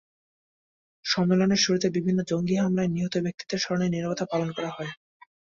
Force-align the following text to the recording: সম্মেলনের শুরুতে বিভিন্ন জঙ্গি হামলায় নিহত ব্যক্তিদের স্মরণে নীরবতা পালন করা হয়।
সম্মেলনের 1.05 1.63
শুরুতে 1.63 1.87
বিভিন্ন 1.89 2.19
জঙ্গি 2.27 2.55
হামলায় 2.55 2.91
নিহত 2.91 3.15
ব্যক্তিদের 3.25 3.59
স্মরণে 3.59 3.87
নীরবতা 3.89 4.25
পালন 4.31 4.49
করা 4.51 4.69
হয়। 4.69 4.91